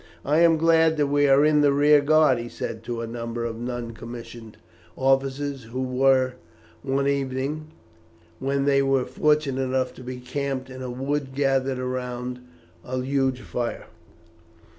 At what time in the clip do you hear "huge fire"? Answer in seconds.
13.03-13.85